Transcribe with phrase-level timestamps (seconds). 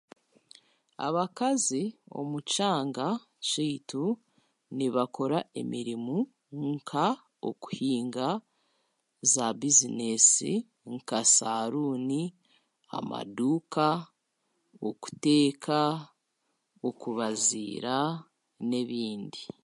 [1.07, 1.83] Abakazi
[2.19, 3.07] omu kyanga
[3.47, 4.03] kyaitu
[4.75, 6.17] nibakora emirimu
[6.69, 7.05] nka
[7.49, 8.27] okuhinga,
[9.31, 10.53] zaabizineesi,
[10.93, 12.21] nka saruuni,
[12.97, 13.87] amaduuka,
[14.87, 15.79] okuteeka,
[16.87, 17.97] okubaazira,
[18.67, 19.41] n'ebindi.